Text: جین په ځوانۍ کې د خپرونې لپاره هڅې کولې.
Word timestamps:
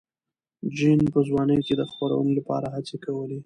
جین 0.75 0.99
په 1.13 1.19
ځوانۍ 1.27 1.59
کې 1.65 1.73
د 1.77 1.81
خپرونې 1.91 2.33
لپاره 2.39 2.67
هڅې 2.75 2.95
کولې. 3.03 3.39